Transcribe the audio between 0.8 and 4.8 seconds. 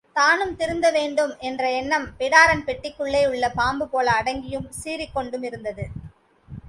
வேண்டும் என்ற எண்ணம் பிடாரன் பெட்டிக்குள்ளே உள்ள பாம்புபோல அடங்கியும்